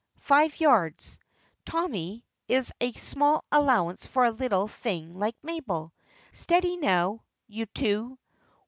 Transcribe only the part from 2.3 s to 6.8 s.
is a small allowance for a little thing like Mabel. Steady